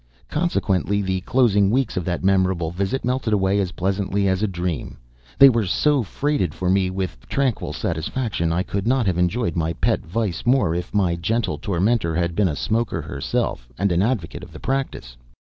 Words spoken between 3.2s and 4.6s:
away as pleasantly as a